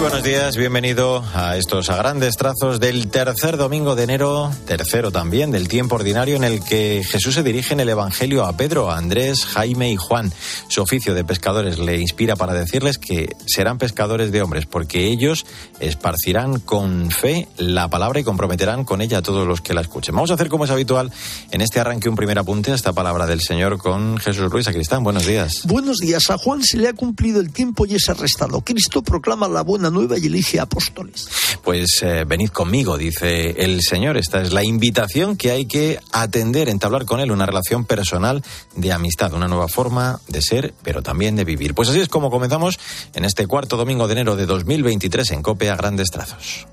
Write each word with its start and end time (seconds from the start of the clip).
buenos 0.00 0.22
días, 0.22 0.56
bienvenido 0.56 1.22
a 1.34 1.58
estos 1.58 1.88
grandes 1.88 2.36
trazos 2.36 2.80
del 2.80 3.08
tercer 3.08 3.58
domingo 3.58 3.94
de 3.94 4.04
enero, 4.04 4.50
tercero 4.66 5.12
también 5.12 5.50
del 5.50 5.68
tiempo 5.68 5.96
ordinario 5.96 6.36
en 6.36 6.44
el 6.44 6.64
que 6.64 7.04
Jesús 7.06 7.34
se 7.34 7.42
dirige 7.42 7.74
en 7.74 7.80
el 7.80 7.90
Evangelio 7.90 8.46
a 8.46 8.56
Pedro, 8.56 8.90
a 8.90 8.96
Andrés, 8.96 9.44
Jaime 9.44 9.92
y 9.92 9.96
Juan. 9.96 10.32
Su 10.68 10.80
oficio 10.80 11.12
de 11.12 11.22
pescadores 11.22 11.78
le 11.78 12.00
inspira 12.00 12.34
para 12.34 12.54
decirles 12.54 12.96
que 12.96 13.36
serán 13.44 13.76
pescadores 13.76 14.32
de 14.32 14.40
hombres, 14.40 14.64
porque 14.64 15.06
ellos 15.08 15.44
esparcirán 15.80 16.60
con 16.60 17.10
fe 17.10 17.46
la 17.58 17.88
palabra 17.88 18.20
y 18.20 18.24
comprometerán 18.24 18.84
con 18.84 19.02
ella 19.02 19.18
a 19.18 19.22
todos 19.22 19.46
los 19.46 19.60
que 19.60 19.74
la 19.74 19.82
escuchen. 19.82 20.14
Vamos 20.14 20.30
a 20.30 20.34
hacer 20.34 20.48
como 20.48 20.64
es 20.64 20.70
habitual 20.70 21.12
en 21.50 21.60
este 21.60 21.78
arranque 21.78 22.08
un 22.08 22.16
primer 22.16 22.38
apunte 22.38 22.72
a 22.72 22.74
esta 22.74 22.94
palabra 22.94 23.26
del 23.26 23.42
Señor 23.42 23.76
con 23.76 24.16
Jesús 24.16 24.50
Ruiz 24.50 24.66
Cristán. 24.68 25.04
Buenos 25.04 25.26
días. 25.26 25.66
Buenos 25.66 25.98
días. 25.98 26.30
A 26.30 26.38
Juan 26.38 26.62
se 26.62 26.78
le 26.78 26.88
ha 26.88 26.94
cumplido 26.94 27.40
el 27.40 27.52
tiempo 27.52 27.84
y 27.84 27.96
es 27.96 28.08
arrestado. 28.08 28.62
Cristo 28.62 29.02
proclama 29.02 29.46
la 29.46 29.60
buena 29.60 29.89
nueva 29.90 30.16
elige 30.16 30.60
apóstoles. 30.60 31.28
Pues 31.62 32.02
eh, 32.02 32.24
venid 32.26 32.50
conmigo, 32.50 32.96
dice 32.96 33.62
el 33.62 33.80
Señor. 33.82 34.16
Esta 34.16 34.42
es 34.42 34.52
la 34.52 34.64
invitación 34.64 35.36
que 35.36 35.50
hay 35.50 35.66
que 35.66 35.98
atender, 36.12 36.68
entablar 36.68 37.04
con 37.04 37.20
Él 37.20 37.32
una 37.32 37.46
relación 37.46 37.84
personal 37.84 38.42
de 38.74 38.92
amistad, 38.92 39.32
una 39.34 39.48
nueva 39.48 39.68
forma 39.68 40.20
de 40.28 40.42
ser, 40.42 40.74
pero 40.82 41.02
también 41.02 41.36
de 41.36 41.44
vivir. 41.44 41.74
Pues 41.74 41.88
así 41.88 42.00
es 42.00 42.08
como 42.08 42.30
comenzamos 42.30 42.78
en 43.14 43.24
este 43.24 43.46
cuarto 43.46 43.76
domingo 43.76 44.06
de 44.06 44.12
enero 44.12 44.36
de 44.36 44.46
2023 44.46 45.30
en 45.32 45.42
COPE 45.42 45.70
a 45.70 45.76
grandes 45.76 46.10
trazos. 46.10 46.66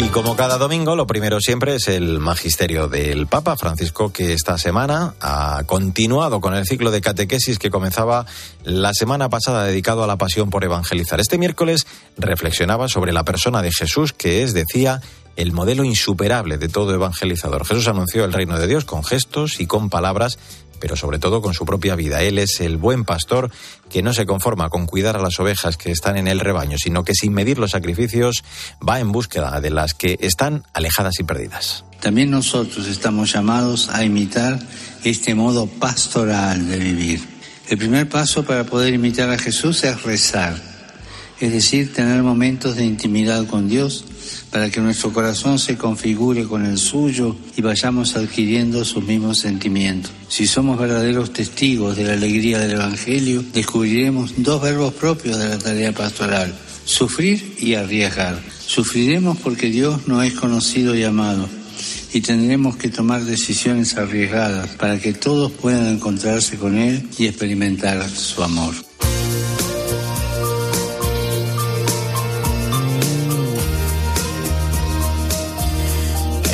Y 0.00 0.10
como 0.10 0.36
cada 0.36 0.58
domingo, 0.58 0.94
lo 0.94 1.08
primero 1.08 1.40
siempre 1.40 1.74
es 1.74 1.88
el 1.88 2.20
magisterio 2.20 2.86
del 2.86 3.26
Papa 3.26 3.56
Francisco, 3.56 4.12
que 4.12 4.32
esta 4.32 4.56
semana 4.56 5.16
ha 5.20 5.64
continuado 5.66 6.40
con 6.40 6.54
el 6.54 6.64
ciclo 6.66 6.92
de 6.92 7.00
catequesis 7.00 7.58
que 7.58 7.68
comenzaba 7.68 8.24
la 8.62 8.94
semana 8.94 9.28
pasada 9.28 9.64
dedicado 9.64 10.04
a 10.04 10.06
la 10.06 10.16
pasión 10.16 10.50
por 10.50 10.62
evangelizar. 10.62 11.18
Este 11.18 11.36
miércoles 11.36 11.88
reflexionaba 12.16 12.86
sobre 12.86 13.12
la 13.12 13.24
persona 13.24 13.60
de 13.60 13.72
Jesús, 13.72 14.12
que 14.12 14.44
es, 14.44 14.54
decía, 14.54 15.00
el 15.34 15.50
modelo 15.52 15.82
insuperable 15.82 16.58
de 16.58 16.68
todo 16.68 16.94
evangelizador. 16.94 17.66
Jesús 17.66 17.88
anunció 17.88 18.24
el 18.24 18.32
reino 18.32 18.56
de 18.56 18.68
Dios 18.68 18.84
con 18.84 19.02
gestos 19.02 19.58
y 19.58 19.66
con 19.66 19.90
palabras 19.90 20.38
pero 20.80 20.96
sobre 20.96 21.18
todo 21.18 21.42
con 21.42 21.54
su 21.54 21.64
propia 21.64 21.94
vida. 21.94 22.22
Él 22.22 22.38
es 22.38 22.60
el 22.60 22.76
buen 22.76 23.04
pastor 23.04 23.50
que 23.90 24.02
no 24.02 24.12
se 24.12 24.26
conforma 24.26 24.68
con 24.68 24.86
cuidar 24.86 25.16
a 25.16 25.22
las 25.22 25.38
ovejas 25.40 25.76
que 25.76 25.90
están 25.90 26.16
en 26.16 26.28
el 26.28 26.40
rebaño, 26.40 26.76
sino 26.78 27.04
que 27.04 27.14
sin 27.14 27.32
medir 27.32 27.58
los 27.58 27.72
sacrificios 27.72 28.42
va 28.86 29.00
en 29.00 29.12
búsqueda 29.12 29.60
de 29.60 29.70
las 29.70 29.94
que 29.94 30.18
están 30.20 30.64
alejadas 30.72 31.18
y 31.20 31.24
perdidas. 31.24 31.84
También 32.00 32.30
nosotros 32.30 32.86
estamos 32.86 33.32
llamados 33.32 33.88
a 33.88 34.04
imitar 34.04 34.58
este 35.04 35.34
modo 35.34 35.66
pastoral 35.66 36.68
de 36.68 36.78
vivir. 36.78 37.20
El 37.68 37.78
primer 37.78 38.08
paso 38.08 38.44
para 38.44 38.64
poder 38.64 38.94
imitar 38.94 39.30
a 39.30 39.38
Jesús 39.38 39.84
es 39.84 40.02
rezar, 40.02 40.56
es 41.40 41.52
decir, 41.52 41.92
tener 41.92 42.22
momentos 42.22 42.76
de 42.76 42.84
intimidad 42.84 43.46
con 43.46 43.68
Dios 43.68 44.04
para 44.50 44.70
que 44.70 44.80
nuestro 44.80 45.12
corazón 45.12 45.58
se 45.58 45.76
configure 45.76 46.44
con 46.44 46.64
el 46.64 46.78
suyo 46.78 47.36
y 47.56 47.62
vayamos 47.62 48.16
adquiriendo 48.16 48.84
sus 48.84 49.04
mismos 49.04 49.38
sentimientos. 49.38 50.12
Si 50.28 50.46
somos 50.46 50.78
verdaderos 50.78 51.32
testigos 51.32 51.96
de 51.96 52.04
la 52.04 52.12
alegría 52.14 52.58
del 52.58 52.72
Evangelio, 52.72 53.44
descubriremos 53.52 54.32
dos 54.36 54.62
verbos 54.62 54.94
propios 54.94 55.38
de 55.38 55.48
la 55.48 55.58
tarea 55.58 55.92
pastoral, 55.92 56.54
sufrir 56.84 57.56
y 57.58 57.74
arriesgar. 57.74 58.40
Sufriremos 58.66 59.38
porque 59.38 59.70
Dios 59.70 60.06
no 60.06 60.22
es 60.22 60.34
conocido 60.34 60.94
y 60.94 61.04
amado 61.04 61.48
y 62.12 62.20
tendremos 62.20 62.76
que 62.76 62.88
tomar 62.88 63.24
decisiones 63.24 63.96
arriesgadas 63.96 64.70
para 64.70 64.98
que 64.98 65.12
todos 65.12 65.52
puedan 65.52 65.86
encontrarse 65.86 66.56
con 66.56 66.78
Él 66.78 67.06
y 67.18 67.26
experimentar 67.26 68.08
su 68.08 68.42
amor. 68.42 68.87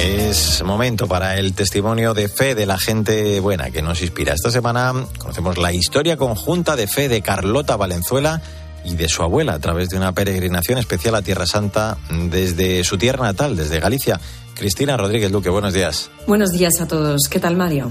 Es 0.05 0.63
momento 0.63 1.09
para 1.09 1.39
el 1.39 1.55
testimonio 1.55 2.13
de 2.13 2.29
fe 2.29 2.55
de 2.55 2.67
la 2.67 2.77
gente 2.77 3.41
buena 3.41 3.71
que 3.71 3.81
nos 3.81 4.03
inspira. 4.03 4.35
Esta 4.35 4.51
semana 4.51 4.93
conocemos 5.19 5.57
la 5.57 5.73
historia 5.73 6.19
conjunta 6.19 6.77
de 6.77 6.87
fe 6.87 7.09
de 7.09 7.23
Carlota 7.23 7.77
Valenzuela 7.77 8.43
y 8.85 8.97
de 8.97 9.09
su 9.09 9.23
abuela 9.23 9.55
a 9.55 9.59
través 9.61 9.89
de 9.89 9.97
una 9.97 10.13
peregrinación 10.13 10.77
especial 10.77 11.15
a 11.15 11.23
Tierra 11.23 11.47
Santa 11.47 11.97
desde 12.11 12.85
su 12.85 12.99
tierra 12.99 13.25
natal, 13.25 13.57
desde 13.57 13.81
Galicia. 13.81 14.21
Cristina 14.55 14.99
Rodríguez 14.99 15.33
Luque, 15.33 15.49
buenos 15.49 15.73
días. 15.73 16.11
Buenos 16.27 16.53
días 16.53 16.83
a 16.83 16.87
todos. 16.87 17.23
¿Qué 17.31 17.41
tal, 17.41 17.57
Mario? 17.57 17.91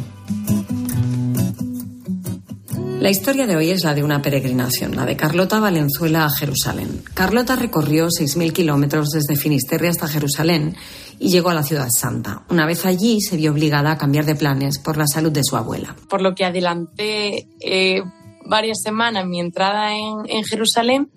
La 3.03 3.09
historia 3.09 3.45
de 3.45 3.57
hoy 3.57 3.69
es 3.69 3.83
la 3.83 3.93
de 3.93 4.01
una 4.01 4.21
peregrinación, 4.21 4.95
la 4.95 5.05
de 5.05 5.17
Carlota 5.17 5.59
Valenzuela 5.59 6.23
a 6.23 6.29
Jerusalén. 6.29 7.03
Carlota 7.13 7.57
recorrió 7.57 8.07
6.000 8.07 8.53
kilómetros 8.53 9.09
desde 9.09 9.35
Finisterre 9.35 9.89
hasta 9.89 10.07
Jerusalén 10.07 10.77
y 11.19 11.29
llegó 11.29 11.49
a 11.49 11.53
la 11.53 11.63
ciudad 11.63 11.89
santa. 11.89 12.43
Una 12.49 12.65
vez 12.65 12.85
allí 12.85 13.19
se 13.19 13.35
vio 13.35 13.51
obligada 13.51 13.91
a 13.91 13.97
cambiar 13.97 14.23
de 14.23 14.35
planes 14.35 14.79
por 14.79 14.95
la 14.95 15.05
salud 15.05 15.33
de 15.33 15.43
su 15.43 15.57
abuela. 15.57 15.97
Por 16.07 16.21
lo 16.21 16.33
que 16.33 16.45
adelanté 16.45 17.49
eh, 17.59 18.03
varias 18.45 18.81
semanas 18.81 19.27
mi 19.27 19.41
entrada 19.41 19.93
en, 19.97 20.45
Jerusalén 20.45 21.11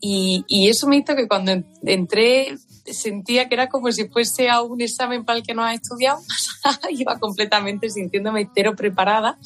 y, 0.00 0.46
y, 0.48 0.70
eso 0.70 0.88
me 0.88 0.96
hizo 0.96 1.14
que 1.14 1.28
cuando 1.28 1.52
entré 1.82 2.56
sentía 2.92 3.48
que 3.48 3.54
era 3.54 3.68
como 3.68 3.90
si 3.92 4.08
fuese 4.08 4.48
a 4.48 4.62
un 4.62 4.80
examen 4.80 5.24
para 5.24 5.38
el 5.38 5.44
que 5.44 5.54
no 5.54 5.64
has 5.64 5.74
estudiado, 5.74 6.20
iba 6.90 7.18
completamente 7.18 7.90
sintiéndome 7.90 8.48
cero 8.54 8.74
preparada 8.76 9.38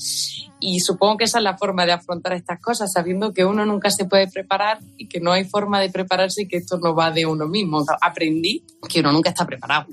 y 0.60 0.80
supongo 0.80 1.18
que 1.18 1.24
esa 1.24 1.38
es 1.38 1.44
la 1.44 1.58
forma 1.58 1.84
de 1.84 1.92
afrontar 1.92 2.34
estas 2.34 2.60
cosas, 2.60 2.90
sabiendo 2.92 3.32
que 3.32 3.44
uno 3.44 3.66
nunca 3.66 3.90
se 3.90 4.04
puede 4.04 4.28
preparar 4.28 4.78
y 4.96 5.08
que 5.08 5.20
no 5.20 5.32
hay 5.32 5.44
forma 5.44 5.80
de 5.80 5.90
prepararse 5.90 6.42
y 6.42 6.48
que 6.48 6.58
esto 6.58 6.78
no 6.78 6.94
va 6.94 7.10
de 7.10 7.26
uno 7.26 7.46
mismo. 7.48 7.84
aprendí 8.00 8.64
que 8.88 9.00
uno 9.00 9.12
nunca 9.12 9.30
está 9.30 9.44
preparado. 9.44 9.86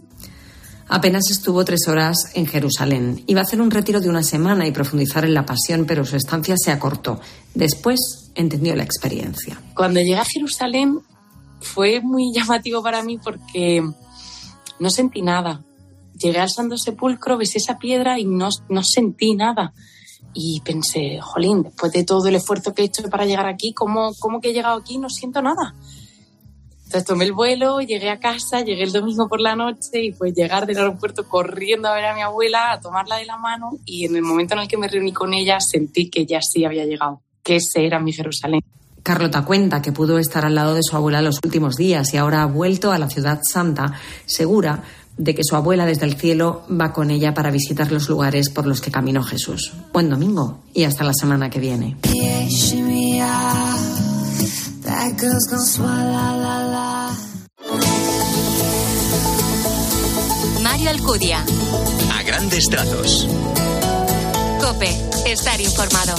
Apenas 0.92 1.30
estuvo 1.30 1.64
tres 1.64 1.88
horas 1.88 2.32
en 2.34 2.48
Jerusalén. 2.48 3.24
Iba 3.28 3.42
a 3.42 3.44
hacer 3.44 3.62
un 3.62 3.70
retiro 3.70 4.02
de 4.02 4.10
una 4.10 4.24
semana 4.24 4.66
y 4.66 4.72
profundizar 4.72 5.24
en 5.24 5.36
la 5.36 5.46
pasión, 5.46 5.86
pero 5.86 6.04
su 6.04 6.16
estancia 6.16 6.56
se 6.58 6.72
acortó. 6.72 7.22
Después 7.54 8.32
entendió 8.34 8.76
la 8.76 8.84
experiencia. 8.84 9.62
Cuando 9.76 10.00
llegué 10.00 10.18
a 10.18 10.26
Jerusalén 10.26 11.00
fue 11.62 12.02
muy 12.02 12.32
llamativo 12.36 12.82
para 12.82 13.04
mí 13.04 13.18
porque 13.18 13.84
no 14.80 14.90
sentí 14.90 15.22
nada. 15.22 15.64
Llegué 16.18 16.40
al 16.40 16.50
Santo 16.50 16.78
Sepulcro, 16.78 17.38
besé 17.38 17.60
esa 17.60 17.78
piedra 17.78 18.20
y 18.20 18.26
no, 18.26 18.50
no 18.68 18.84
sentí 18.84 19.36
nada. 19.36 19.74
Y 20.34 20.62
pensé, 20.62 21.20
jolín, 21.22 21.64
después 21.64 21.92
de 21.92 22.04
todo 22.04 22.28
el 22.28 22.36
esfuerzo 22.36 22.74
que 22.74 22.84
he 22.84 22.86
hecho 22.86 23.04
para 23.10 23.26
llegar 23.26 23.48
aquí, 23.48 23.74
¿cómo, 23.74 24.14
cómo 24.20 24.42
que 24.42 24.50
he 24.50 24.54
llegado 24.54 24.78
aquí 24.78 24.98
no 24.98 25.10
siento 25.10 25.42
nada? 25.42 25.76
Entonces 26.90 27.08
tomé 27.08 27.26
el 27.26 27.34
vuelo, 27.34 27.82
llegué 27.82 28.10
a 28.10 28.20
casa, 28.20 28.62
llegué 28.62 28.82
el 28.82 28.92
domingo 28.92 29.28
por 29.30 29.40
la 29.40 29.56
noche 29.56 30.04
y 30.04 30.12
pues 30.12 30.34
llegar 30.34 30.66
del 30.66 30.80
aeropuerto 30.80 31.28
corriendo 31.28 31.88
a 31.88 31.94
ver 31.94 32.06
a 32.06 32.16
mi 32.16 32.22
abuela, 32.22 32.72
a 32.72 32.80
tomarla 32.80 33.18
de 33.18 33.26
la 33.26 33.38
mano 33.38 33.70
y 33.86 34.06
en 34.06 34.16
el 34.16 34.24
momento 34.24 34.56
en 34.56 34.62
el 34.62 34.68
que 34.68 34.78
me 34.78 34.88
reuní 34.88 35.14
con 35.14 35.36
ella 35.36 35.60
sentí 35.60 36.10
que 36.10 36.26
ya 36.26 36.42
sí 36.42 36.66
había 36.66 36.86
llegado, 36.86 37.22
que 37.44 37.58
ese 37.58 37.86
era 37.86 38.00
mi 38.00 38.12
Jerusalén. 38.12 38.62
Carlota 39.04 39.44
cuenta 39.44 39.82
que 39.82 39.92
pudo 39.92 40.20
estar 40.20 40.46
al 40.46 40.56
lado 40.56 40.74
de 40.74 40.84
su 40.84 40.96
abuela 40.96 41.22
los 41.22 41.40
últimos 41.44 41.76
días 41.76 42.14
y 42.14 42.18
ahora 42.18 42.44
ha 42.44 42.46
vuelto 42.46 42.92
a 42.92 42.98
la 42.98 43.10
ciudad 43.10 43.40
santa, 43.44 43.94
segura 44.26 44.84
de 45.20 45.36
que 45.36 45.44
su 45.44 45.56
abuela 45.56 45.86
desde 45.86 46.06
el 46.06 46.16
cielo 46.16 46.64
va 46.70 46.94
con 46.94 47.12
ella 47.12 47.34
para 47.34 47.52
visitar 47.52 47.92
los 47.92 48.08
lugares 48.08 48.50
por 48.50 48.66
los 48.66 48.80
que 48.80 48.90
caminó 48.90 49.22
Jesús. 49.22 49.74
Buen 49.92 50.10
domingo 50.10 50.64
y 50.74 50.86
hasta 50.86 51.04
la 51.04 51.14
semana 51.14 51.50
que 51.50 51.60
viene. 51.60 51.98
Mario 60.64 60.90
Alcudia. 60.90 61.44
A 62.14 62.24
grandes 62.24 62.66
trazos. 62.70 63.28
Cope, 64.62 64.90
estar 65.26 65.60
informado. 65.60 66.16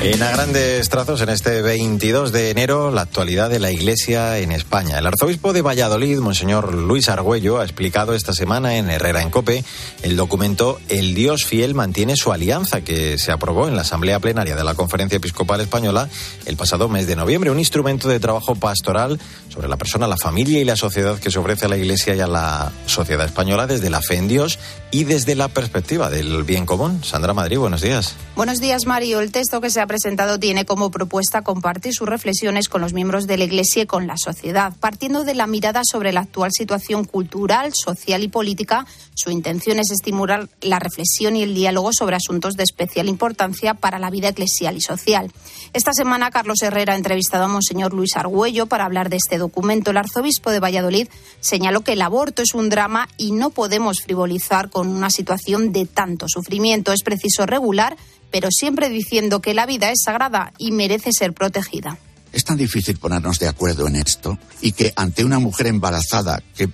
En 0.00 0.22
a 0.22 0.30
grandes 0.30 0.88
trazos, 0.90 1.22
en 1.22 1.28
este 1.28 1.60
22 1.60 2.30
de 2.30 2.50
enero, 2.50 2.92
la 2.92 3.00
actualidad 3.00 3.50
de 3.50 3.58
la 3.58 3.72
Iglesia 3.72 4.38
en 4.38 4.52
España. 4.52 4.96
El 4.96 5.06
arzobispo 5.08 5.52
de 5.52 5.60
Valladolid, 5.60 6.20
Monseñor 6.20 6.72
Luis 6.72 7.08
Argüello, 7.08 7.58
ha 7.58 7.64
explicado 7.64 8.14
esta 8.14 8.32
semana 8.32 8.76
en 8.76 8.88
Herrera 8.90 9.22
en 9.22 9.30
Cope 9.30 9.64
el 10.04 10.16
documento 10.16 10.78
El 10.88 11.16
Dios 11.16 11.44
Fiel 11.44 11.74
mantiene 11.74 12.14
su 12.14 12.30
alianza, 12.30 12.82
que 12.82 13.18
se 13.18 13.32
aprobó 13.32 13.66
en 13.66 13.74
la 13.74 13.82
Asamblea 13.82 14.20
Plenaria 14.20 14.54
de 14.54 14.62
la 14.62 14.74
Conferencia 14.74 15.16
Episcopal 15.16 15.60
Española 15.60 16.08
el 16.46 16.56
pasado 16.56 16.88
mes 16.88 17.08
de 17.08 17.16
noviembre. 17.16 17.50
Un 17.50 17.58
instrumento 17.58 18.08
de 18.08 18.20
trabajo 18.20 18.54
pastoral 18.54 19.18
sobre 19.48 19.66
la 19.66 19.78
persona, 19.78 20.06
la 20.06 20.16
familia 20.16 20.60
y 20.60 20.64
la 20.64 20.76
sociedad 20.76 21.18
que 21.18 21.32
se 21.32 21.40
ofrece 21.40 21.66
a 21.66 21.68
la 21.68 21.76
Iglesia 21.76 22.14
y 22.14 22.20
a 22.20 22.28
la 22.28 22.70
sociedad 22.86 23.26
española 23.26 23.66
desde 23.66 23.90
la 23.90 24.00
fe 24.00 24.14
en 24.14 24.28
Dios 24.28 24.60
y 24.92 25.02
desde 25.04 25.34
la 25.34 25.48
perspectiva 25.48 26.08
del 26.08 26.44
bien 26.44 26.66
común. 26.66 27.02
Sandra 27.02 27.34
Madrid, 27.34 27.58
buenos 27.58 27.80
días. 27.80 28.14
Buenos 28.36 28.60
días, 28.60 28.86
Mario. 28.86 29.18
El 29.18 29.32
texto 29.32 29.60
que 29.60 29.70
se 29.70 29.80
presentado 29.88 30.38
tiene 30.38 30.64
como 30.64 30.92
propuesta 30.92 31.42
compartir 31.42 31.92
sus 31.92 32.08
reflexiones 32.08 32.68
con 32.68 32.80
los 32.80 32.92
miembros 32.92 33.26
de 33.26 33.36
la 33.36 33.44
Iglesia 33.44 33.82
y 33.82 33.86
con 33.86 34.06
la 34.06 34.16
sociedad. 34.16 34.72
Partiendo 34.78 35.24
de 35.24 35.34
la 35.34 35.48
mirada 35.48 35.82
sobre 35.84 36.12
la 36.12 36.20
actual 36.20 36.52
situación 36.52 37.04
cultural, 37.04 37.72
social 37.74 38.22
y 38.22 38.28
política, 38.28 38.86
su 39.14 39.30
intención 39.30 39.80
es 39.80 39.90
estimular 39.90 40.48
la 40.60 40.78
reflexión 40.78 41.34
y 41.34 41.42
el 41.42 41.54
diálogo 41.54 41.92
sobre 41.92 42.14
asuntos 42.14 42.54
de 42.54 42.62
especial 42.62 43.08
importancia 43.08 43.74
para 43.74 43.98
la 43.98 44.10
vida 44.10 44.28
eclesial 44.28 44.76
y 44.76 44.80
social. 44.80 45.32
Esta 45.72 45.92
semana, 45.92 46.30
Carlos 46.30 46.62
Herrera 46.62 46.92
ha 46.92 46.96
entrevistado 46.96 47.44
a 47.44 47.48
Monseñor 47.48 47.92
Luis 47.92 48.16
Argüello 48.16 48.66
para 48.66 48.84
hablar 48.84 49.10
de 49.10 49.16
este 49.16 49.38
documento. 49.38 49.90
El 49.90 49.96
arzobispo 49.96 50.50
de 50.50 50.60
Valladolid 50.60 51.08
señaló 51.40 51.80
que 51.80 51.94
el 51.94 52.02
aborto 52.02 52.42
es 52.42 52.54
un 52.54 52.68
drama 52.68 53.08
y 53.16 53.32
no 53.32 53.50
podemos 53.50 54.02
frivolizar 54.02 54.70
con 54.70 54.88
una 54.88 55.10
situación 55.10 55.72
de 55.72 55.86
tanto 55.86 56.26
sufrimiento. 56.28 56.92
Es 56.92 57.02
preciso 57.02 57.46
regular, 57.46 57.96
pero 58.30 58.48
siempre 58.50 58.88
diciendo 58.88 59.40
que 59.40 59.54
la 59.54 59.66
vida 59.66 59.90
es 59.90 60.02
sagrada 60.04 60.52
y 60.58 60.72
merece 60.72 61.10
ser 61.12 61.32
protegida. 61.32 61.98
Es 62.30 62.44
tan 62.44 62.58
difícil 62.58 62.98
ponernos 62.98 63.38
de 63.38 63.48
acuerdo 63.48 63.86
en 63.88 63.96
esto 63.96 64.38
y 64.60 64.72
que 64.72 64.92
ante 64.96 65.24
una 65.24 65.38
mujer 65.38 65.66
embarazada 65.66 66.42
que 66.54 66.68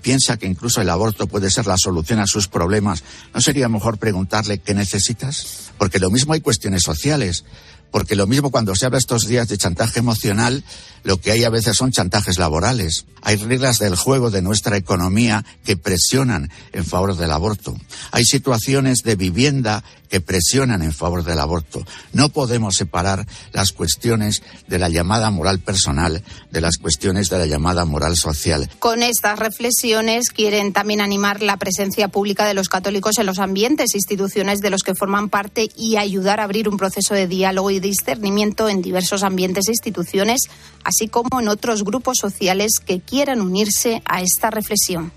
piensa 0.00 0.38
que 0.38 0.46
incluso 0.46 0.80
el 0.80 0.88
aborto 0.88 1.26
puede 1.26 1.50
ser 1.50 1.66
la 1.66 1.76
solución 1.76 2.20
a 2.20 2.26
sus 2.26 2.48
problemas, 2.48 3.04
¿no 3.34 3.40
sería 3.40 3.68
mejor 3.68 3.98
preguntarle 3.98 4.58
qué 4.58 4.72
necesitas? 4.72 5.70
Porque 5.76 5.98
lo 5.98 6.10
mismo 6.10 6.32
hay 6.32 6.40
cuestiones 6.40 6.82
sociales 6.84 7.44
porque 7.90 8.16
lo 8.16 8.26
mismo 8.26 8.50
cuando 8.50 8.74
se 8.74 8.86
habla 8.86 8.98
estos 8.98 9.26
días 9.26 9.48
de 9.48 9.56
chantaje 9.56 9.98
emocional, 10.00 10.64
lo 11.04 11.20
que 11.20 11.32
hay 11.32 11.44
a 11.44 11.50
veces 11.50 11.76
son 11.76 11.90
chantajes 11.90 12.38
laborales. 12.38 13.06
Hay 13.22 13.36
reglas 13.36 13.78
del 13.78 13.96
juego 13.96 14.30
de 14.30 14.42
nuestra 14.42 14.76
economía 14.76 15.44
que 15.64 15.76
presionan 15.76 16.50
en 16.72 16.84
favor 16.84 17.16
del 17.16 17.30
aborto. 17.30 17.76
Hay 18.10 18.24
situaciones 18.24 19.02
de 19.02 19.16
vivienda 19.16 19.84
que 20.08 20.20
presionan 20.20 20.82
en 20.82 20.92
favor 20.92 21.24
del 21.24 21.38
aborto. 21.38 21.84
No 22.12 22.28
podemos 22.30 22.76
separar 22.76 23.26
las 23.52 23.72
cuestiones 23.72 24.42
de 24.66 24.78
la 24.78 24.88
llamada 24.88 25.30
moral 25.30 25.58
personal 25.60 26.22
de 26.50 26.60
las 26.60 26.78
cuestiones 26.78 27.28
de 27.28 27.38
la 27.38 27.46
llamada 27.46 27.84
moral 27.84 28.16
social. 28.16 28.68
Con 28.78 29.02
estas 29.02 29.38
reflexiones 29.38 30.30
quieren 30.30 30.72
también 30.72 31.00
animar 31.00 31.42
la 31.42 31.56
presencia 31.56 32.08
pública 32.08 32.46
de 32.46 32.54
los 32.54 32.68
católicos 32.68 33.18
en 33.18 33.26
los 33.26 33.38
ambientes, 33.38 33.94
instituciones 33.94 34.60
de 34.60 34.70
los 34.70 34.82
que 34.82 34.94
forman 34.94 35.28
parte 35.28 35.68
y 35.76 35.96
ayudar 35.96 36.40
a 36.40 36.44
abrir 36.44 36.68
un 36.68 36.76
proceso 36.76 37.14
de 37.14 37.26
diálogo 37.26 37.70
y 37.70 37.80
discernimiento 37.80 38.68
en 38.68 38.82
diversos 38.82 39.22
ambientes 39.22 39.68
e 39.68 39.72
instituciones, 39.72 40.42
así 40.84 41.08
como 41.08 41.40
en 41.40 41.48
otros 41.48 41.84
grupos 41.84 42.18
sociales 42.20 42.80
que 42.84 43.00
quieran 43.00 43.40
unirse 43.40 44.02
a 44.04 44.22
esta 44.22 44.50
reflexión. 44.50 45.12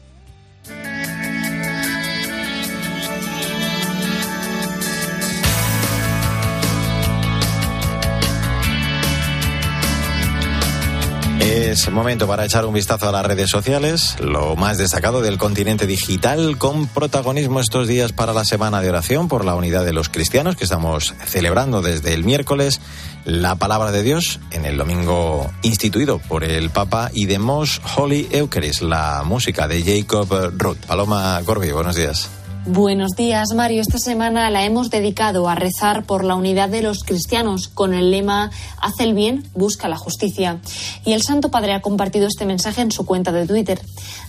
Es 11.71 11.89
momento 11.89 12.27
para 12.27 12.43
echar 12.43 12.65
un 12.65 12.73
vistazo 12.73 13.07
a 13.07 13.13
las 13.13 13.25
redes 13.25 13.49
sociales, 13.49 14.17
lo 14.19 14.57
más 14.57 14.77
destacado 14.77 15.21
del 15.21 15.37
continente 15.37 15.87
digital, 15.87 16.57
con 16.57 16.85
protagonismo 16.85 17.61
estos 17.61 17.87
días 17.87 18.11
para 18.11 18.33
la 18.33 18.43
Semana 18.43 18.81
de 18.81 18.89
Oración 18.89 19.29
por 19.29 19.45
la 19.45 19.55
Unidad 19.55 19.85
de 19.85 19.93
los 19.93 20.09
Cristianos, 20.09 20.57
que 20.57 20.65
estamos 20.65 21.13
celebrando 21.25 21.81
desde 21.81 22.13
el 22.13 22.25
miércoles, 22.25 22.81
la 23.23 23.55
palabra 23.55 23.93
de 23.93 24.03
Dios 24.03 24.41
en 24.51 24.65
el 24.65 24.75
domingo 24.75 25.49
instituido 25.61 26.19
por 26.19 26.43
el 26.43 26.71
Papa 26.71 27.09
y 27.13 27.25
de 27.25 27.39
Most 27.39 27.81
Holy 27.95 28.27
Eucharist, 28.31 28.81
la 28.81 29.23
música 29.23 29.69
de 29.69 29.81
Jacob 29.81 30.51
Ruth. 30.57 30.85
Paloma 30.85 31.39
Corbi, 31.45 31.71
buenos 31.71 31.95
días. 31.95 32.40
Buenos 32.67 33.13
días, 33.17 33.47
Mario. 33.55 33.81
Esta 33.81 33.97
semana 33.97 34.51
la 34.51 34.63
hemos 34.63 34.91
dedicado 34.91 35.49
a 35.49 35.55
rezar 35.55 36.03
por 36.03 36.23
la 36.23 36.35
unidad 36.35 36.69
de 36.69 36.83
los 36.83 37.03
cristianos 37.03 37.67
con 37.67 37.95
el 37.95 38.11
lema 38.11 38.51
Haz 38.79 38.99
el 38.99 39.15
bien, 39.15 39.49
busca 39.55 39.89
la 39.89 39.97
justicia. 39.97 40.59
Y 41.03 41.13
el 41.13 41.23
Santo 41.23 41.49
Padre 41.49 41.73
ha 41.73 41.81
compartido 41.81 42.27
este 42.27 42.45
mensaje 42.45 42.81
en 42.81 42.91
su 42.91 43.03
cuenta 43.03 43.31
de 43.31 43.47
Twitter. 43.47 43.81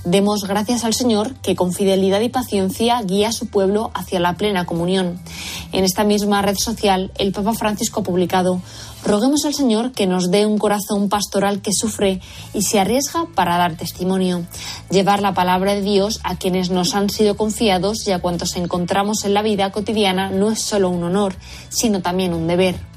Demos 0.07 0.45
gracias 0.45 0.85
al 0.85 0.95
Señor 0.95 1.35
que 1.43 1.55
con 1.55 1.75
fidelidad 1.75 2.23
y 2.23 2.31
paciencia 2.31 3.03
guía 3.03 3.29
a 3.29 3.33
su 3.33 3.49
pueblo 3.49 3.91
hacia 3.93 4.19
la 4.19 4.33
plena 4.33 4.65
comunión. 4.65 5.21
En 5.73 5.85
esta 5.85 6.03
misma 6.03 6.41
red 6.41 6.57
social, 6.57 7.13
el 7.19 7.33
Papa 7.33 7.53
Francisco 7.53 8.01
ha 8.01 8.05
publicado 8.05 8.63
Roguemos 9.05 9.45
al 9.45 9.55
Señor 9.55 9.93
que 9.93 10.07
nos 10.07 10.31
dé 10.31 10.47
un 10.47 10.59
corazón 10.59 11.09
pastoral 11.09 11.61
que 11.61 11.73
sufre 11.73 12.21
y 12.55 12.63
se 12.63 12.79
arriesga 12.79 13.27
para 13.35 13.57
dar 13.57 13.77
testimonio, 13.77 14.47
llevar 14.91 15.21
la 15.21 15.35
palabra 15.35 15.75
de 15.75 15.83
Dios 15.83 16.21
a 16.23 16.37
quienes 16.37 16.71
nos 16.71 16.95
han 16.95 17.11
sido 17.11 17.37
confiados 17.37 18.07
y 18.07 18.13
a 18.13 18.21
cuantos 18.21 18.55
encontramos 18.57 19.25
en 19.25 19.35
la 19.35 19.43
vida 19.43 19.73
cotidiana 19.73 20.31
no 20.31 20.53
es 20.53 20.61
solo 20.61 20.89
un 20.89 21.03
honor, 21.03 21.35
sino 21.69 22.01
también 22.01 22.33
un 22.33 22.47
deber 22.47 22.92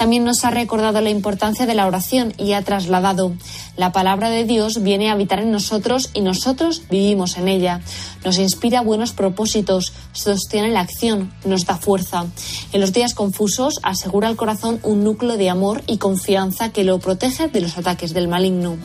también 0.00 0.24
nos 0.24 0.46
ha 0.46 0.50
recordado 0.50 1.02
la 1.02 1.10
importancia 1.10 1.66
de 1.66 1.74
la 1.74 1.86
oración 1.86 2.32
y 2.38 2.54
ha 2.54 2.62
trasladado 2.62 3.34
la 3.76 3.92
palabra 3.92 4.30
de 4.30 4.44
Dios 4.44 4.82
viene 4.82 5.10
a 5.10 5.12
habitar 5.12 5.40
en 5.40 5.52
nosotros 5.52 6.08
y 6.14 6.22
nosotros 6.22 6.84
vivimos 6.88 7.36
en 7.36 7.48
ella. 7.48 7.82
Nos 8.24 8.38
inspira 8.38 8.80
buenos 8.80 9.12
propósitos, 9.12 9.92
sostiene 10.12 10.70
la 10.70 10.80
acción, 10.80 11.30
nos 11.44 11.66
da 11.66 11.76
fuerza. 11.76 12.24
En 12.72 12.80
los 12.80 12.94
días 12.94 13.12
confusos 13.12 13.78
asegura 13.82 14.28
al 14.28 14.36
corazón 14.36 14.80
un 14.84 15.04
núcleo 15.04 15.36
de 15.36 15.50
amor 15.50 15.82
y 15.86 15.98
confianza 15.98 16.72
que 16.72 16.82
lo 16.82 16.98
protege 16.98 17.48
de 17.48 17.60
los 17.60 17.76
ataques 17.76 18.14
del 18.14 18.26
maligno. 18.26 18.78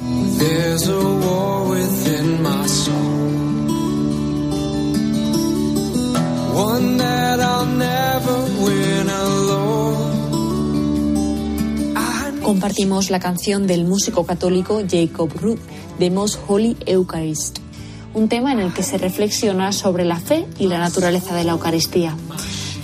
Compartimos 12.45 13.09
la 13.09 13.19
canción 13.19 13.65
del 13.65 13.85
músico 13.85 14.23
católico 14.23 14.79
Jacob 14.87 15.31
Ruth, 15.33 15.57
The 15.97 16.11
Most 16.11 16.39
Holy 16.47 16.77
Eucharist, 16.85 17.57
un 18.13 18.29
tema 18.29 18.51
en 18.51 18.59
el 18.59 18.71
que 18.71 18.83
se 18.83 18.99
reflexiona 18.99 19.71
sobre 19.71 20.05
la 20.05 20.19
fe 20.19 20.45
y 20.59 20.67
la 20.67 20.77
naturaleza 20.77 21.33
de 21.33 21.43
la 21.43 21.53
Eucaristía. 21.53 22.15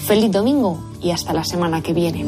Feliz 0.08 0.32
domingo 0.32 0.84
y 1.00 1.12
hasta 1.12 1.32
la 1.32 1.44
semana 1.44 1.84
que 1.84 1.94
viene. 1.94 2.26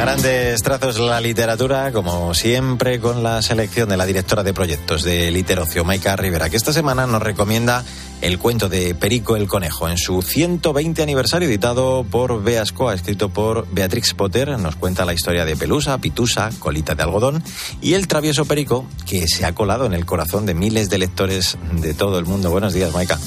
Grandes 0.00 0.62
trazos 0.62 0.98
la 1.00 1.20
literatura, 1.20 1.90
como 1.92 2.32
siempre, 2.32 3.00
con 3.00 3.22
la 3.22 3.42
selección 3.42 3.88
de 3.88 3.96
la 3.96 4.06
directora 4.06 4.42
de 4.44 4.54
proyectos 4.54 5.02
de 5.02 5.30
Literocio, 5.30 5.84
Maika 5.84 6.14
Rivera, 6.14 6.48
que 6.48 6.56
esta 6.56 6.72
semana 6.72 7.06
nos 7.06 7.22
recomienda 7.22 7.84
el 8.20 8.38
cuento 8.38 8.68
de 8.68 8.94
Perico 8.94 9.36
el 9.36 9.48
Conejo 9.48 9.88
en 9.88 9.98
su 9.98 10.22
120 10.22 11.02
aniversario, 11.02 11.48
editado 11.48 12.04
por 12.08 12.42
Beascoa, 12.42 12.94
escrito 12.94 13.28
por 13.28 13.66
Beatrix 13.72 14.14
Potter. 14.14 14.58
Nos 14.58 14.76
cuenta 14.76 15.04
la 15.04 15.14
historia 15.14 15.44
de 15.44 15.56
Pelusa, 15.56 15.98
Pitusa, 15.98 16.50
Colita 16.58 16.94
de 16.94 17.02
Algodón 17.02 17.42
y 17.80 17.94
el 17.94 18.06
travieso 18.06 18.44
Perico, 18.44 18.86
que 19.06 19.26
se 19.26 19.46
ha 19.46 19.54
colado 19.54 19.84
en 19.86 19.94
el 19.94 20.06
corazón 20.06 20.46
de 20.46 20.54
miles 20.54 20.90
de 20.90 20.98
lectores 20.98 21.58
de 21.72 21.94
todo 21.94 22.18
el 22.18 22.24
mundo. 22.24 22.50
Buenos 22.50 22.72
días, 22.72 22.92
Maika. 22.92 23.18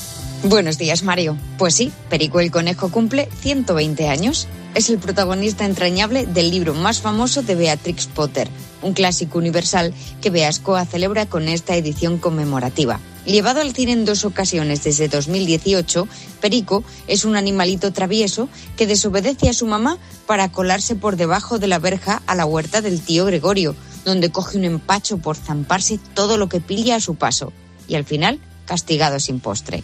Buenos 0.44 0.80
días, 0.80 1.04
Mario. 1.04 1.38
Pues 1.60 1.76
sí, 1.76 1.92
Perico 2.10 2.40
el 2.40 2.50
Conejo 2.50 2.90
cumple 2.90 3.30
120 3.42 4.08
años. 4.08 4.48
Es 4.74 4.90
el 4.90 4.98
protagonista 4.98 5.66
entrañable 5.66 6.26
del 6.26 6.50
libro 6.50 6.74
más 6.74 7.00
famoso 7.00 7.44
de 7.44 7.54
Beatrix 7.54 8.08
Potter, 8.08 8.50
un 8.82 8.94
clásico 8.94 9.38
universal 9.38 9.94
que 10.20 10.32
Beascoa 10.32 10.84
celebra 10.86 11.28
con 11.28 11.48
esta 11.48 11.76
edición 11.76 12.18
conmemorativa. 12.18 13.00
Llevado 13.24 13.62
al 13.62 13.76
cine 13.76 13.92
en 13.92 14.04
dos 14.04 14.26
ocasiones 14.26 14.84
desde 14.84 15.10
2018, 15.10 16.08
Perico 16.42 16.84
es 17.08 17.24
un 17.24 17.36
animalito 17.36 17.94
travieso 17.94 18.50
que 18.78 18.88
desobedece 18.88 19.48
a 19.48 19.54
su 19.54 19.68
mamá 19.68 20.00
para 20.26 20.52
colarse 20.52 20.96
por 20.96 21.18
debajo 21.18 21.60
de 21.60 21.68
la 21.68 21.78
verja 21.78 22.24
a 22.26 22.34
la 22.34 22.48
huerta 22.48 22.82
del 22.82 23.00
tío 23.00 23.26
Gregorio, 23.26 23.76
donde 24.06 24.32
coge 24.32 24.58
un 24.58 24.64
empacho 24.64 25.20
por 25.20 25.36
zamparse 25.36 26.00
todo 26.16 26.38
lo 26.38 26.50
que 26.50 26.62
pilla 26.62 26.96
a 26.96 27.00
su 27.00 27.14
paso 27.14 27.54
y 27.88 27.94
al 27.94 28.06
final 28.06 28.40
castigado 28.66 29.20
sin 29.20 29.40
postre. 29.40 29.84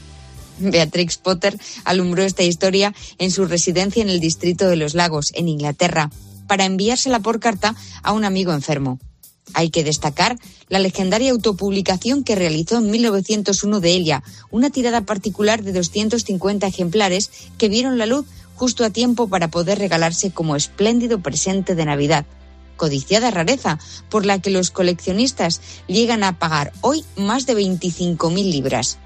Beatrix 0.60 1.18
Potter 1.18 1.58
alumbró 1.84 2.24
esta 2.24 2.44
historia 2.44 2.94
en 3.18 3.32
su 3.32 3.46
residencia 3.46 4.02
en 4.02 4.10
el 4.10 4.20
distrito 4.20 4.68
de 4.68 4.76
los 4.76 4.94
Lagos, 4.94 5.32
en 5.36 5.48
Inglaterra, 5.48 6.10
para 6.48 6.66
enviársela 6.66 7.20
por 7.20 7.40
carta 7.40 7.76
a 8.04 8.14
un 8.14 8.26
amigo 8.26 8.54
enfermo. 8.54 9.00
Hay 9.54 9.70
que 9.70 9.84
destacar 9.84 10.38
la 10.70 10.80
legendaria 10.80 11.32
autopublicación 11.32 12.24
que 12.24 12.36
realizó 12.36 12.78
en 12.78 12.92
1901 12.92 13.80
de 13.80 13.96
Elia, 13.96 14.24
una 14.52 14.70
tirada 14.70 15.02
particular 15.02 15.64
de 15.64 15.72
250 15.74 16.68
ejemplares 16.68 17.32
que 17.58 17.70
vieron 17.70 17.98
la 17.98 18.06
luz 18.06 18.26
justo 18.56 18.84
a 18.84 18.90
tiempo 18.90 19.30
para 19.30 19.50
poder 19.50 19.80
regalarse 19.80 20.32
como 20.32 20.56
espléndido 20.56 21.20
presente 21.20 21.76
de 21.76 21.86
Navidad. 21.86 22.26
Codiciada 22.76 23.32
rareza, 23.32 23.80
por 24.10 24.26
la 24.26 24.40
que 24.40 24.50
los 24.50 24.70
coleccionistas 24.72 25.62
llegan 25.88 26.24
a 26.24 26.38
pagar 26.38 26.74
hoy 26.82 27.06
más 27.16 27.46
de 27.46 27.56
25.000 27.56 28.52
libras. 28.52 29.00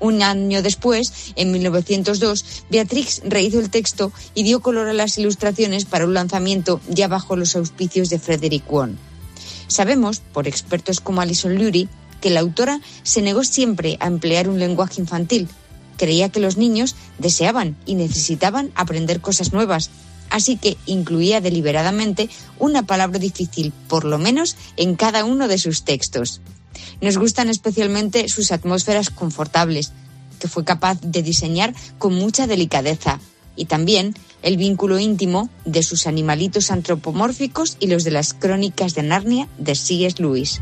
Un 0.00 0.22
año 0.22 0.62
después, 0.62 1.32
en 1.36 1.52
1902, 1.52 2.64
Beatrix 2.70 3.22
rehizo 3.24 3.60
el 3.60 3.70
texto 3.70 4.12
y 4.34 4.42
dio 4.42 4.60
color 4.60 4.88
a 4.88 4.92
las 4.92 5.16
ilustraciones 5.18 5.84
para 5.84 6.04
un 6.04 6.14
lanzamiento 6.14 6.80
ya 6.88 7.08
bajo 7.08 7.36
los 7.36 7.56
auspicios 7.56 8.10
de 8.10 8.18
Frederick 8.18 8.68
Wong. 8.68 8.96
Sabemos, 9.68 10.20
por 10.20 10.46
expertos 10.46 11.00
como 11.00 11.20
Alison 11.20 11.56
Lurie, 11.56 11.88
que 12.20 12.30
la 12.30 12.40
autora 12.40 12.80
se 13.02 13.22
negó 13.22 13.44
siempre 13.44 13.96
a 14.00 14.06
emplear 14.06 14.48
un 14.48 14.58
lenguaje 14.58 15.00
infantil. 15.00 15.48
Creía 15.96 16.28
que 16.28 16.40
los 16.40 16.56
niños 16.56 16.96
deseaban 17.18 17.76
y 17.86 17.94
necesitaban 17.94 18.72
aprender 18.74 19.20
cosas 19.20 19.52
nuevas, 19.52 19.90
así 20.30 20.56
que 20.56 20.76
incluía 20.86 21.40
deliberadamente 21.40 22.28
una 22.58 22.82
palabra 22.82 23.18
difícil, 23.18 23.72
por 23.88 24.04
lo 24.04 24.18
menos, 24.18 24.56
en 24.76 24.96
cada 24.96 25.24
uno 25.24 25.48
de 25.48 25.58
sus 25.58 25.84
textos. 25.84 26.40
Nos 27.00 27.18
gustan 27.18 27.48
especialmente 27.48 28.28
sus 28.28 28.52
atmósferas 28.52 29.10
confortables, 29.10 29.92
que 30.38 30.48
fue 30.48 30.64
capaz 30.64 31.00
de 31.00 31.22
diseñar 31.22 31.74
con 31.98 32.14
mucha 32.14 32.46
delicadeza, 32.46 33.20
y 33.56 33.66
también 33.66 34.14
el 34.42 34.56
vínculo 34.56 34.98
íntimo 34.98 35.48
de 35.64 35.82
sus 35.82 36.06
animalitos 36.06 36.70
antropomórficos 36.70 37.76
y 37.80 37.86
los 37.86 38.04
de 38.04 38.10
las 38.10 38.34
crónicas 38.34 38.94
de 38.94 39.02
Narnia 39.02 39.48
de 39.58 39.74
C.S. 39.74 40.20
Lewis. 40.20 40.60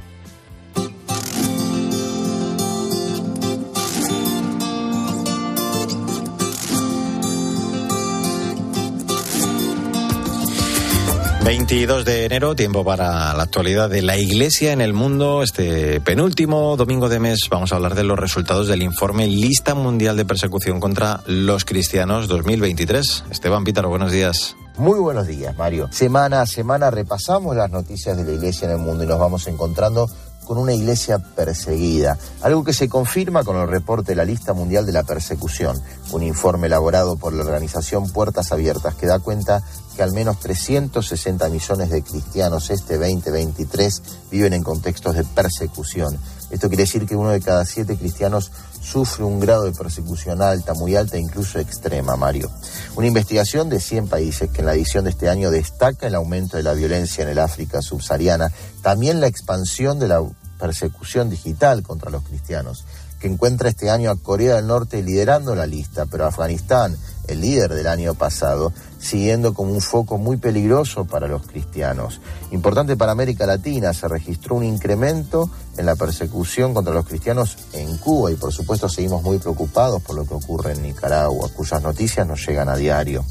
22 11.52 12.06
de 12.06 12.24
enero, 12.24 12.56
tiempo 12.56 12.82
para 12.82 13.34
la 13.34 13.42
actualidad 13.42 13.90
de 13.90 14.00
la 14.00 14.16
Iglesia 14.16 14.72
en 14.72 14.80
el 14.80 14.94
mundo. 14.94 15.42
Este 15.42 16.00
penúltimo 16.00 16.78
domingo 16.78 17.10
de 17.10 17.20
mes 17.20 17.40
vamos 17.50 17.72
a 17.72 17.76
hablar 17.76 17.94
de 17.94 18.04
los 18.04 18.18
resultados 18.18 18.68
del 18.68 18.82
informe 18.82 19.26
Lista 19.26 19.74
Mundial 19.74 20.16
de 20.16 20.24
Persecución 20.24 20.80
contra 20.80 21.20
los 21.26 21.66
Cristianos 21.66 22.26
2023. 22.26 23.24
Esteban 23.30 23.64
Pítaro, 23.64 23.90
buenos 23.90 24.10
días. 24.10 24.56
Muy 24.78 24.98
buenos 24.98 25.26
días, 25.26 25.54
Mario. 25.58 25.88
Semana 25.92 26.40
a 26.40 26.46
semana 26.46 26.90
repasamos 26.90 27.54
las 27.54 27.70
noticias 27.70 28.16
de 28.16 28.24
la 28.24 28.32
Iglesia 28.32 28.64
en 28.64 28.72
el 28.72 28.78
mundo 28.78 29.04
y 29.04 29.06
nos 29.06 29.18
vamos 29.18 29.46
encontrando 29.46 30.08
con 30.52 30.60
una 30.60 30.74
iglesia 30.74 31.18
perseguida, 31.18 32.18
algo 32.42 32.62
que 32.62 32.74
se 32.74 32.86
confirma 32.86 33.42
con 33.42 33.56
el 33.56 33.68
reporte 33.68 34.12
de 34.12 34.16
la 34.16 34.26
Lista 34.26 34.52
Mundial 34.52 34.84
de 34.84 34.92
la 34.92 35.02
Persecución, 35.02 35.80
un 36.10 36.22
informe 36.22 36.66
elaborado 36.66 37.16
por 37.16 37.32
la 37.32 37.42
organización 37.42 38.10
Puertas 38.10 38.52
Abiertas 38.52 38.94
que 38.94 39.06
da 39.06 39.18
cuenta 39.18 39.62
que 39.96 40.02
al 40.02 40.12
menos 40.12 40.40
360 40.40 41.48
millones 41.48 41.88
de 41.88 42.02
cristianos 42.02 42.68
este 42.68 42.98
2023 42.98 44.02
viven 44.30 44.52
en 44.52 44.62
contextos 44.62 45.14
de 45.14 45.24
persecución. 45.24 46.18
Esto 46.50 46.68
quiere 46.68 46.82
decir 46.82 47.06
que 47.06 47.16
uno 47.16 47.30
de 47.30 47.40
cada 47.40 47.64
siete 47.64 47.96
cristianos 47.96 48.52
sufre 48.82 49.24
un 49.24 49.40
grado 49.40 49.64
de 49.64 49.72
persecución 49.72 50.42
alta, 50.42 50.74
muy 50.74 50.96
alta 50.96 51.16
e 51.16 51.20
incluso 51.20 51.58
extrema, 51.58 52.16
Mario. 52.16 52.50
Una 52.94 53.06
investigación 53.06 53.70
de 53.70 53.80
100 53.80 54.08
países 54.08 54.50
que 54.50 54.60
en 54.60 54.66
la 54.66 54.74
edición 54.74 55.04
de 55.04 55.10
este 55.10 55.30
año 55.30 55.50
destaca 55.50 56.08
el 56.08 56.14
aumento 56.14 56.58
de 56.58 56.62
la 56.62 56.74
violencia 56.74 57.22
en 57.22 57.30
el 57.30 57.38
África 57.38 57.80
subsahariana, 57.80 58.52
también 58.82 59.20
la 59.20 59.28
expansión 59.28 59.98
de 59.98 60.08
la 60.08 60.20
persecución 60.62 61.28
digital 61.28 61.82
contra 61.82 62.08
los 62.08 62.22
cristianos, 62.22 62.84
que 63.18 63.26
encuentra 63.26 63.68
este 63.68 63.90
año 63.90 64.12
a 64.12 64.16
Corea 64.16 64.54
del 64.54 64.68
Norte 64.68 65.02
liderando 65.02 65.56
la 65.56 65.66
lista, 65.66 66.06
pero 66.06 66.24
Afganistán, 66.24 66.96
el 67.28 67.40
líder 67.40 67.74
del 67.74 67.86
año 67.86 68.14
pasado, 68.14 68.72
siguiendo 68.98 69.52
como 69.52 69.72
un 69.72 69.80
foco 69.80 70.16
muy 70.16 70.36
peligroso 70.36 71.04
para 71.04 71.26
los 71.26 71.46
cristianos. 71.46 72.20
Importante 72.52 72.96
para 72.96 73.12
América 73.12 73.46
Latina, 73.46 73.92
se 73.92 74.06
registró 74.08 74.56
un 74.56 74.64
incremento 74.64 75.50
en 75.76 75.86
la 75.86 75.96
persecución 75.96 76.74
contra 76.74 76.94
los 76.94 77.06
cristianos 77.06 77.56
en 77.72 77.96
Cuba 77.98 78.30
y 78.30 78.36
por 78.36 78.52
supuesto 78.52 78.88
seguimos 78.88 79.22
muy 79.22 79.38
preocupados 79.38 80.02
por 80.02 80.16
lo 80.16 80.26
que 80.26 80.34
ocurre 80.34 80.72
en 80.72 80.82
Nicaragua, 80.82 81.48
cuyas 81.54 81.82
noticias 81.82 82.26
nos 82.26 82.46
llegan 82.46 82.68
a 82.68 82.76
diario. 82.76 83.24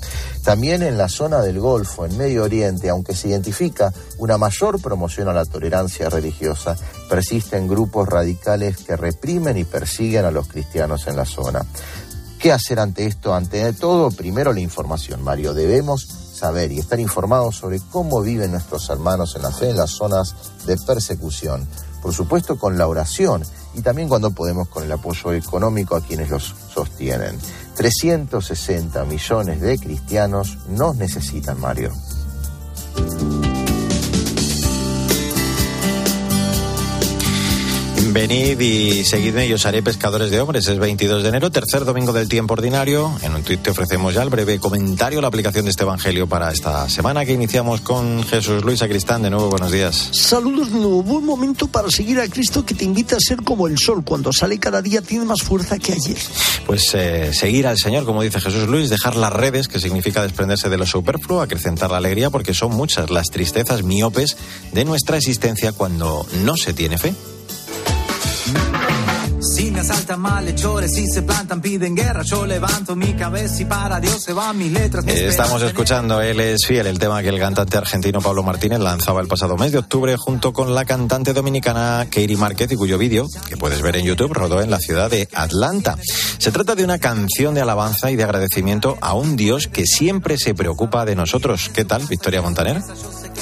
También 0.43 0.81
en 0.81 0.97
la 0.97 1.07
zona 1.07 1.41
del 1.41 1.59
Golfo, 1.59 2.05
en 2.05 2.17
Medio 2.17 2.43
Oriente, 2.43 2.89
aunque 2.89 3.15
se 3.15 3.29
identifica 3.29 3.93
una 4.17 4.37
mayor 4.37 4.81
promoción 4.81 5.29
a 5.29 5.33
la 5.33 5.45
tolerancia 5.45 6.09
religiosa, 6.09 6.75
persisten 7.09 7.67
grupos 7.67 8.09
radicales 8.09 8.77
que 8.77 8.95
reprimen 8.95 9.57
y 9.57 9.63
persiguen 9.63 10.25
a 10.25 10.31
los 10.31 10.47
cristianos 10.47 11.07
en 11.07 11.15
la 11.15 11.25
zona. 11.25 11.63
¿Qué 12.41 12.51
hacer 12.51 12.79
ante 12.79 13.05
esto? 13.05 13.35
Ante 13.35 13.71
todo, 13.73 14.09
primero 14.09 14.51
la 14.51 14.61
información, 14.61 15.21
Mario. 15.21 15.53
Debemos 15.53 16.07
saber 16.07 16.71
y 16.71 16.79
estar 16.79 16.99
informados 16.99 17.55
sobre 17.57 17.79
cómo 17.91 18.19
viven 18.23 18.49
nuestros 18.49 18.89
hermanos 18.89 19.35
en 19.35 19.43
la 19.43 19.51
fe 19.51 19.69
en 19.69 19.77
las 19.77 19.91
zonas 19.91 20.33
de 20.65 20.75
persecución. 20.75 21.67
Por 22.01 22.15
supuesto, 22.15 22.57
con 22.57 22.79
la 22.79 22.87
oración 22.87 23.43
y 23.75 23.83
también 23.83 24.09
cuando 24.09 24.31
podemos 24.31 24.69
con 24.69 24.83
el 24.83 24.91
apoyo 24.91 25.33
económico 25.33 25.95
a 25.95 26.01
quienes 26.01 26.31
los 26.31 26.55
sostienen. 26.73 27.37
360 27.75 29.05
millones 29.05 29.61
de 29.61 29.77
cristianos 29.77 30.57
nos 30.67 30.95
necesitan, 30.95 31.59
Mario. 31.59 31.91
Venid 38.11 38.59
y 38.59 39.05
seguidme 39.05 39.47
y 39.47 39.53
os 39.53 39.65
haré 39.65 39.81
pescadores 39.81 40.29
de 40.31 40.41
hombres. 40.41 40.67
Es 40.67 40.77
22 40.77 41.23
de 41.23 41.29
enero, 41.29 41.49
tercer 41.49 41.85
domingo 41.85 42.11
del 42.11 42.27
tiempo 42.27 42.55
ordinario. 42.55 43.09
En 43.21 43.33
un 43.33 43.41
tuit 43.41 43.61
te 43.61 43.71
ofrecemos 43.71 44.13
ya 44.13 44.21
el 44.21 44.29
breve 44.29 44.59
comentario, 44.59 45.21
la 45.21 45.29
aplicación 45.29 45.63
de 45.63 45.71
este 45.71 45.83
evangelio 45.83 46.27
para 46.27 46.51
esta 46.51 46.89
semana 46.89 47.25
que 47.25 47.31
iniciamos 47.31 47.79
con 47.79 48.21
Jesús 48.25 48.65
Luis 48.65 48.81
Acristán. 48.81 49.21
De 49.21 49.29
nuevo, 49.29 49.49
buenos 49.49 49.71
días. 49.71 50.09
Saludos 50.11 50.73
de 50.73 50.79
nuevo. 50.79 51.03
Buen 51.03 51.23
momento 51.23 51.67
para 51.67 51.89
seguir 51.89 52.19
a 52.19 52.27
Cristo 52.27 52.65
que 52.65 52.75
te 52.75 52.83
invita 52.83 53.15
a 53.15 53.19
ser 53.21 53.43
como 53.43 53.67
el 53.67 53.77
sol. 53.77 54.03
Cuando 54.03 54.33
sale 54.33 54.59
cada 54.59 54.81
día 54.81 55.01
tiene 55.01 55.23
más 55.23 55.41
fuerza 55.41 55.79
que 55.79 55.93
ayer. 55.93 56.17
Pues 56.65 56.93
eh, 56.93 57.31
seguir 57.33 57.65
al 57.65 57.77
Señor, 57.77 58.03
como 58.03 58.23
dice 58.23 58.41
Jesús 58.41 58.67
Luis, 58.67 58.89
dejar 58.89 59.15
las 59.15 59.31
redes, 59.31 59.69
que 59.69 59.79
significa 59.79 60.21
desprenderse 60.21 60.67
de 60.67 60.77
lo 60.77 60.85
superfluo, 60.85 61.41
acrecentar 61.41 61.91
la 61.91 61.97
alegría, 61.97 62.29
porque 62.29 62.53
son 62.53 62.73
muchas 62.75 63.09
las 63.09 63.27
tristezas 63.27 63.83
miopes 63.83 64.35
de 64.73 64.83
nuestra 64.83 65.15
existencia 65.15 65.71
cuando 65.71 66.25
no 66.43 66.57
se 66.57 66.73
tiene 66.73 66.97
fe. 66.97 67.13
Si 69.41 69.71
me 69.71 69.79
asaltan 69.79 70.19
malhechores, 70.19 70.93
si 70.93 71.07
se 71.07 71.23
plantan, 71.23 71.61
piden 71.61 71.95
guerra, 71.95 72.21
yo 72.23 72.45
levanto 72.45 72.95
mi 72.95 73.13
cabeza 73.13 73.61
y 73.63 73.65
para 73.65 73.99
Dios 73.99 74.21
se 74.21 74.33
van 74.33 74.55
mis 74.55 74.71
letras. 74.71 75.03
mis 75.03 75.15
Estamos 75.15 75.63
escuchando 75.63 76.21
Él 76.21 76.39
es 76.39 76.65
fiel, 76.67 76.85
el 76.85 76.99
tema 76.99 77.23
que 77.23 77.29
el 77.29 77.39
cantante 77.39 77.75
argentino 77.75 78.21
Pablo 78.21 78.43
Martínez 78.43 78.79
lanzaba 78.79 79.19
el 79.19 79.27
pasado 79.27 79.57
mes 79.57 79.71
de 79.71 79.79
octubre 79.79 80.15
junto 80.15 80.53
con 80.53 80.75
la 80.75 80.85
cantante 80.85 81.33
dominicana 81.33 82.05
Katie 82.05 82.37
Márquez 82.37 82.71
y 82.71 82.75
cuyo 82.75 82.99
vídeo, 82.99 83.25
que 83.49 83.57
puedes 83.57 83.81
ver 83.81 83.95
en 83.95 84.05
YouTube, 84.05 84.31
rodó 84.31 84.61
en 84.61 84.69
la 84.69 84.77
ciudad 84.77 85.09
de 85.09 85.27
Atlanta. 85.33 85.97
Se 86.37 86.51
trata 86.51 86.75
de 86.75 86.83
una 86.83 86.99
canción 86.99 87.55
de 87.55 87.61
alabanza 87.61 88.11
y 88.11 88.15
de 88.15 88.23
agradecimiento 88.23 88.99
a 89.01 89.15
un 89.15 89.35
Dios 89.35 89.67
que 89.67 89.87
siempre 89.87 90.37
se 90.37 90.53
preocupa 90.53 91.03
de 91.03 91.15
nosotros. 91.15 91.69
¿Qué 91.73 91.83
tal, 91.83 92.05
Victoria 92.05 92.43
Montaner? 92.43 92.79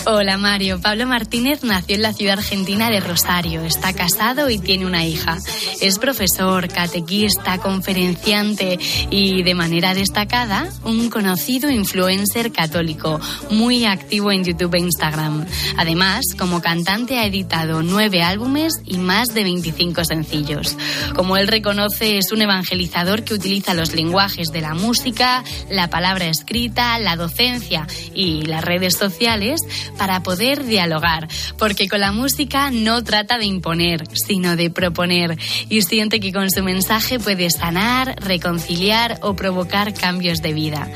Hola 0.05 0.37
Mario, 0.37 0.79
Pablo 0.81 1.05
Martínez 1.05 1.63
nació 1.63 1.95
en 1.95 2.01
la 2.01 2.13
ciudad 2.13 2.39
argentina 2.39 2.89
de 2.89 3.01
Rosario, 3.01 3.63
está 3.63 3.93
casado 3.93 4.49
y 4.49 4.57
tiene 4.57 4.85
una 4.85 5.05
hija. 5.05 5.37
Es 5.81 5.99
profesor, 5.99 6.67
catequista, 6.69 7.57
conferenciante 7.57 8.79
y 9.11 9.43
de 9.43 9.55
manera 9.55 9.93
destacada 9.93 10.69
un 10.83 11.09
conocido 11.09 11.69
influencer 11.69 12.51
católico, 12.51 13.19
muy 13.51 13.85
activo 13.85 14.31
en 14.31 14.45
YouTube 14.45 14.75
e 14.75 14.79
Instagram. 14.79 15.45
Además, 15.77 16.25
como 16.37 16.61
cantante 16.61 17.19
ha 17.19 17.25
editado 17.25 17.83
nueve 17.83 18.23
álbumes 18.23 18.81
y 18.85 18.97
más 18.97 19.27
de 19.33 19.43
25 19.43 20.05
sencillos. 20.05 20.77
Como 21.13 21.35
él 21.37 21.47
reconoce, 21.47 22.17
es 22.17 22.31
un 22.31 22.41
evangelizador 22.41 23.23
que 23.23 23.33
utiliza 23.33 23.73
los 23.73 23.93
lenguajes 23.93 24.47
de 24.51 24.61
la 24.61 24.73
música, 24.73 25.43
la 25.69 25.89
palabra 25.89 26.27
escrita, 26.27 26.97
la 26.99 27.17
docencia 27.17 27.85
y 28.13 28.43
las 28.43 28.63
redes 28.63 28.95
sociales 28.95 29.59
para 29.97 30.23
poder 30.23 30.65
dialogar, 30.65 31.27
porque 31.57 31.87
con 31.87 31.99
la 31.99 32.11
música 32.11 32.71
no 32.71 33.03
trata 33.03 33.37
de 33.37 33.45
imponer, 33.45 34.03
sino 34.13 34.55
de 34.55 34.69
proponer, 34.69 35.37
y 35.69 35.81
siente 35.81 36.19
que 36.19 36.31
con 36.31 36.49
su 36.51 36.63
mensaje 36.63 37.19
puede 37.19 37.49
sanar, 37.49 38.15
reconciliar 38.21 39.19
o 39.21 39.35
provocar 39.35 39.93
cambios 39.93 40.41
de 40.41 40.53
vida, 40.53 40.89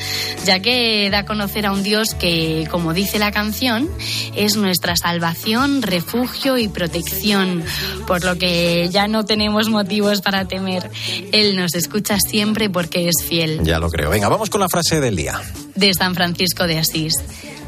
ya 0.46 0.60
que 0.60 1.10
da 1.10 1.20
a 1.20 1.26
conocer 1.26 1.66
a 1.66 1.72
un 1.72 1.84
Dios 1.84 2.14
que, 2.14 2.68
como 2.70 2.94
dice 2.94 3.20
la 3.20 3.32
canción, 3.32 3.90
es 4.36 4.56
nuestra 4.58 4.96
salvación, 4.96 5.82
refugio 5.82 6.58
y 6.58 6.68
protección, 6.68 7.64
por 8.08 8.24
lo 8.24 8.38
que 8.38 8.90
ya 8.92 9.08
no 9.08 9.26
tenemos 9.26 9.70
motivos 9.70 10.22
para 10.22 10.46
temer. 10.46 10.90
Él 11.32 11.56
nos 11.56 11.76
escucha 11.76 12.18
siempre 12.20 12.70
porque 12.70 13.08
es 13.08 13.24
fiel. 13.24 13.62
Ya 13.64 13.80
lo 13.80 13.90
creo. 13.90 14.10
Venga, 14.10 14.30
vamos 14.30 14.50
con 14.50 14.62
la 14.62 14.70
frase 14.70 15.00
del 15.00 15.16
día. 15.16 15.40
De 15.76 15.94
San 15.94 16.16
Francisco 16.16 16.68
de 16.68 16.80
Asís. 16.80 17.14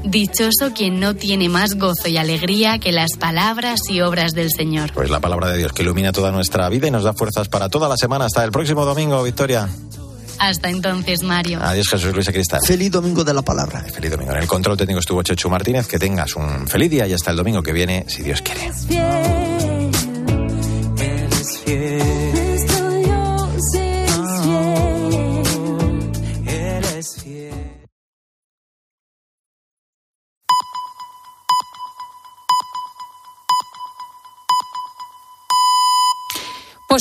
Dichoso 0.05 0.71
quien 0.75 0.99
no 0.99 1.15
tiene 1.15 1.49
más 1.49 1.75
gozo 1.75 2.07
y 2.07 2.17
alegría 2.17 2.77
que 2.77 2.91
las 2.91 3.13
palabras 3.17 3.81
y 3.89 4.01
obras 4.01 4.33
del 4.33 4.51
Señor. 4.51 4.93
Pues 4.93 5.09
la 5.09 5.19
palabra 5.19 5.49
de 5.49 5.57
Dios 5.57 5.73
que 5.73 5.81
ilumina 5.81 6.11
toda 6.11 6.31
nuestra 6.31 6.69
vida 6.69 6.87
y 6.87 6.91
nos 6.91 7.03
da 7.03 7.13
fuerzas 7.13 7.49
para 7.49 7.69
toda 7.69 7.89
la 7.89 7.97
semana. 7.97 8.25
Hasta 8.25 8.43
el 8.43 8.51
próximo 8.51 8.85
domingo, 8.85 9.23
Victoria. 9.23 9.67
Hasta 10.37 10.69
entonces, 10.69 11.23
Mario. 11.23 11.59
Adiós, 11.61 11.87
Jesús 11.89 12.13
Luis 12.13 12.27
Cristal. 12.27 12.61
Feliz 12.65 12.91
domingo 12.91 13.23
de 13.23 13.33
la 13.33 13.41
palabra. 13.41 13.81
Feliz 13.81 14.11
domingo. 14.11 14.31
En 14.33 14.39
el 14.41 14.47
control 14.47 14.77
técnico 14.77 14.99
estuvo 14.99 15.23
Chechu 15.23 15.49
Martínez. 15.49 15.87
Que 15.87 15.97
tengas 15.97 16.35
un 16.35 16.67
feliz 16.67 16.91
día 16.91 17.07
y 17.07 17.13
hasta 17.13 17.31
el 17.31 17.37
domingo 17.37 17.63
que 17.63 17.73
viene, 17.73 18.05
si 18.07 18.21
Dios 18.21 18.41
quiere. 18.41 18.71